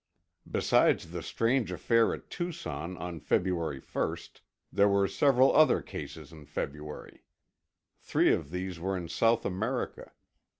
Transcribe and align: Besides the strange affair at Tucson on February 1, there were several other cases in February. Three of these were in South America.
Besides 0.49 1.11
the 1.11 1.21
strange 1.21 1.71
affair 1.71 2.11
at 2.11 2.31
Tucson 2.31 2.97
on 2.97 3.19
February 3.19 3.79
1, 3.79 4.17
there 4.73 4.89
were 4.89 5.07
several 5.07 5.55
other 5.55 5.79
cases 5.79 6.31
in 6.31 6.47
February. 6.47 7.23
Three 7.99 8.33
of 8.33 8.49
these 8.49 8.79
were 8.79 8.97
in 8.97 9.07
South 9.07 9.45
America. 9.45 10.11